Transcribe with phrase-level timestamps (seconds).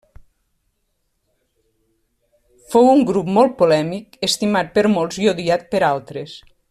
[2.71, 6.35] Fou un grup molt polèmic, estimat per molts i odiat per altres.